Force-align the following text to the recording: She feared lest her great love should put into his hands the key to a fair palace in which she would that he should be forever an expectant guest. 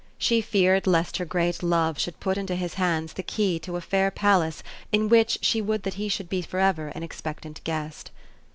She 0.17 0.41
feared 0.41 0.87
lest 0.87 1.17
her 1.17 1.25
great 1.25 1.61
love 1.61 1.99
should 1.99 2.19
put 2.19 2.35
into 2.35 2.55
his 2.55 2.73
hands 2.73 3.13
the 3.13 3.21
key 3.21 3.59
to 3.59 3.75
a 3.75 3.81
fair 3.81 4.09
palace 4.09 4.63
in 4.91 5.09
which 5.09 5.37
she 5.43 5.61
would 5.61 5.83
that 5.83 5.93
he 5.93 6.09
should 6.09 6.27
be 6.27 6.41
forever 6.41 6.87
an 6.95 7.03
expectant 7.03 7.63
guest. 7.63 8.09